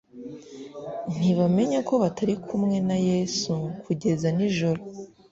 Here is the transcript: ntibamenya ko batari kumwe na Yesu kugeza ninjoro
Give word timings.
ntibamenya 1.17 1.79
ko 1.87 1.93
batari 2.03 2.33
kumwe 2.47 2.77
na 2.87 2.97
Yesu 3.09 3.53
kugeza 3.83 4.27
ninjoro 4.35 4.81